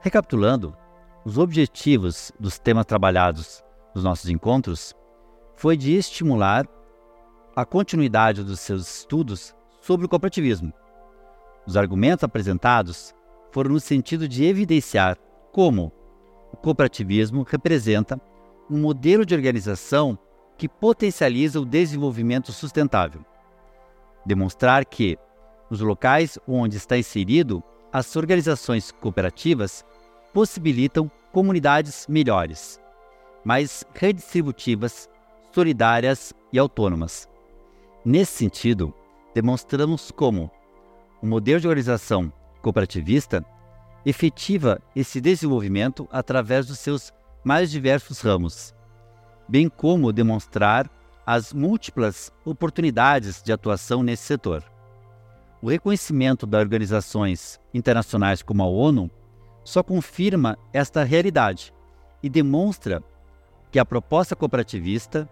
[0.00, 0.76] Recapitulando,
[1.24, 3.64] os objetivos dos temas trabalhados
[3.94, 4.94] nos nossos encontros
[5.56, 6.68] foi de estimular
[7.56, 10.72] a continuidade dos seus estudos sobre o cooperativismo.
[11.66, 13.12] Os argumentos apresentados
[13.50, 15.18] foram no sentido de evidenciar
[15.50, 15.92] como
[16.52, 18.20] o cooperativismo representa
[18.70, 20.16] um modelo de organização
[20.56, 23.24] que potencializa o desenvolvimento sustentável.
[24.24, 25.18] Demonstrar que,
[25.68, 27.62] nos locais onde está inserido,
[27.98, 29.84] as organizações cooperativas
[30.32, 32.80] possibilitam comunidades melhores,
[33.44, 35.10] mais redistributivas,
[35.52, 37.28] solidárias e autônomas.
[38.04, 38.94] Nesse sentido,
[39.34, 40.48] demonstramos como
[41.20, 43.44] o modelo de organização cooperativista
[44.06, 47.12] efetiva esse desenvolvimento através dos seus
[47.42, 48.72] mais diversos ramos,
[49.48, 50.88] bem como demonstrar
[51.26, 54.77] as múltiplas oportunidades de atuação nesse setor.
[55.60, 59.10] O reconhecimento das organizações internacionais como a ONU
[59.64, 61.74] só confirma esta realidade
[62.22, 63.02] e demonstra
[63.70, 65.28] que a proposta cooperativista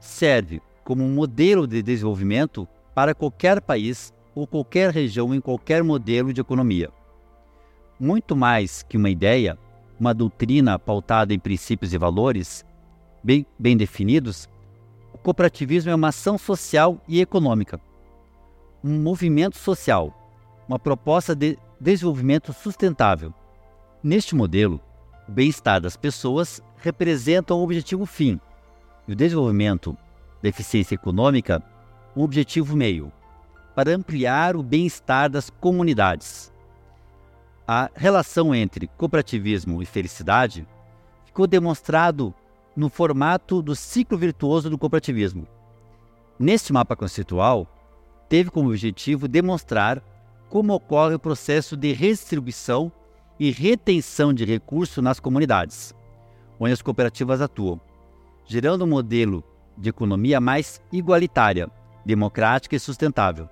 [0.00, 6.32] serve como um modelo de desenvolvimento para qualquer país ou qualquer região em qualquer modelo
[6.32, 6.90] de economia.
[8.00, 9.56] Muito mais que uma ideia,
[9.98, 12.64] uma doutrina pautada em princípios e valores
[13.22, 14.48] bem, bem definidos,
[15.14, 17.80] o cooperativismo é uma ação social e econômica,
[18.82, 20.12] um movimento social,
[20.68, 23.32] uma proposta de desenvolvimento sustentável.
[24.02, 24.80] Neste modelo,
[25.28, 28.40] o bem-estar das pessoas representa o objetivo fim
[29.06, 29.96] e o desenvolvimento
[30.42, 31.62] da eficiência econômica
[32.16, 33.12] um objetivo meio
[33.74, 36.52] para ampliar o bem-estar das comunidades.
[37.66, 40.66] A relação entre cooperativismo e felicidade
[41.24, 42.34] ficou demonstrado
[42.76, 45.46] no formato do ciclo virtuoso do cooperativismo.
[46.38, 47.66] Neste mapa conceitual,
[48.32, 50.02] teve como objetivo demonstrar
[50.48, 52.90] como ocorre o processo de redistribuição
[53.38, 55.94] e retenção de recursos nas comunidades,
[56.58, 57.78] onde as cooperativas atuam,
[58.46, 59.44] gerando um modelo
[59.76, 61.70] de economia mais igualitária,
[62.06, 63.50] democrática e sustentável.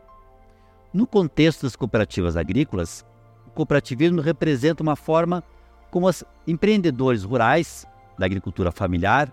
[0.94, 3.04] No contexto das cooperativas agrícolas,
[3.48, 5.44] o cooperativismo representa uma forma
[5.90, 7.86] como os empreendedores rurais
[8.18, 9.30] da agricultura familiar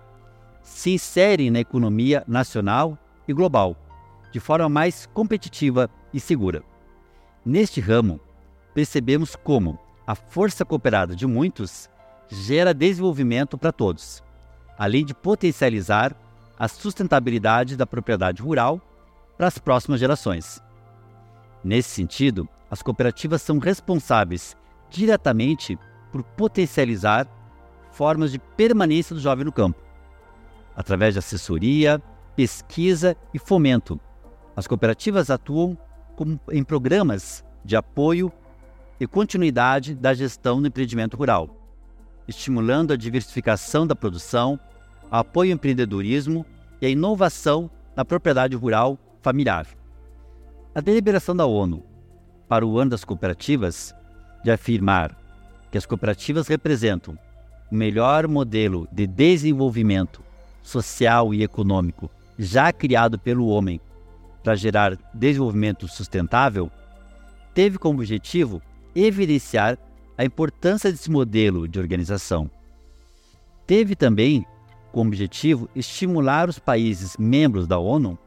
[0.62, 3.78] se inserem na economia nacional e global
[4.38, 6.62] de forma mais competitiva e segura.
[7.44, 8.20] Neste ramo,
[8.72, 11.90] percebemos como a força cooperada de muitos
[12.30, 14.24] gera desenvolvimento para todos,
[14.78, 16.16] além de potencializar
[16.60, 18.80] a sustentabilidade da propriedade rural
[19.36, 20.62] para as próximas gerações.
[21.64, 24.56] Nesse sentido, as cooperativas são responsáveis
[24.88, 25.80] diretamente
[26.12, 27.28] por potencializar
[27.92, 29.82] formas de permanência do jovem no campo,
[30.76, 32.00] através de assessoria,
[32.36, 34.00] pesquisa e fomento.
[34.58, 35.78] As cooperativas atuam
[36.16, 38.34] como em programas de apoio
[39.00, 41.56] e continuidade da gestão do empreendimento rural,
[42.28, 44.60] estimulando a diversificação da produção,
[45.12, 46.44] apoio ao empreendedorismo
[46.82, 49.68] e a inovação na propriedade rural familiar.
[50.74, 51.84] A deliberação da ONU
[52.48, 53.94] para o ano das cooperativas
[54.44, 55.16] de afirmar
[55.70, 57.16] que as cooperativas representam
[57.72, 60.24] o melhor modelo de desenvolvimento
[60.64, 62.10] social e econômico
[62.40, 63.80] já criado pelo homem
[64.44, 66.72] para gerar desenvolvimento sustentável,
[67.54, 68.62] teve como objetivo
[68.96, 69.78] evidenciar
[70.18, 72.50] a importância desse modelo de organização.
[73.66, 74.46] Teve também
[74.92, 78.18] como objetivo estimular os países membros da ONU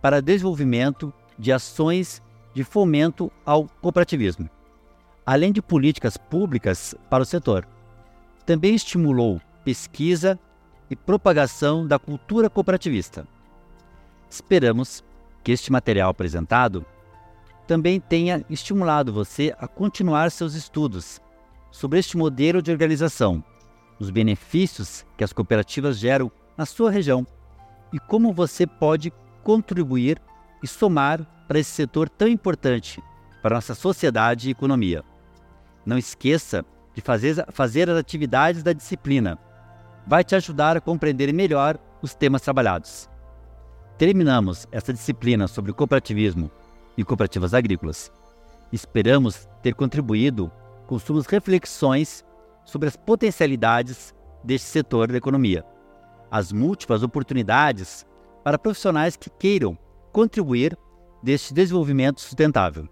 [0.00, 2.22] para desenvolvimento de ações
[2.54, 4.48] de fomento ao cooperativismo,
[5.24, 7.68] além de políticas públicas para o setor.
[8.44, 10.38] Também estimulou pesquisa
[10.90, 13.26] e propagação da cultura cooperativista.
[14.30, 15.04] Esperamos
[15.42, 16.84] que este material apresentado
[17.66, 21.20] também tenha estimulado você a continuar seus estudos
[21.70, 23.44] sobre este modelo de organização,
[24.00, 27.26] os benefícios que as cooperativas geram na sua região
[27.92, 29.12] e como você pode
[29.42, 30.20] contribuir
[30.62, 33.02] e somar para esse setor tão importante
[33.42, 35.04] para nossa sociedade e economia.
[35.84, 36.64] Não esqueça
[36.94, 39.38] de fazer, fazer as atividades da disciplina.
[40.06, 43.08] Vai te ajudar a compreender melhor os temas trabalhados.
[43.98, 46.48] Terminamos essa disciplina sobre cooperativismo
[46.96, 48.12] e cooperativas agrícolas.
[48.72, 50.52] Esperamos ter contribuído
[50.86, 52.24] com suas reflexões
[52.64, 54.14] sobre as potencialidades
[54.44, 55.64] deste setor da economia,
[56.30, 58.06] as múltiplas oportunidades
[58.44, 59.76] para profissionais que queiram
[60.12, 60.78] contribuir
[61.20, 62.88] deste desenvolvimento sustentável.